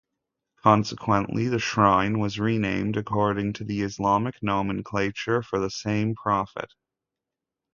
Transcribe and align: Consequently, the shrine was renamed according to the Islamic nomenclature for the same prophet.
Consequently, 0.63 1.47
the 1.47 1.59
shrine 1.59 2.17
was 2.17 2.39
renamed 2.39 2.97
according 2.97 3.53
to 3.53 3.63
the 3.63 3.81
Islamic 3.81 4.33
nomenclature 4.41 5.43
for 5.43 5.59
the 5.59 5.69
same 5.69 6.15
prophet. 6.15 6.73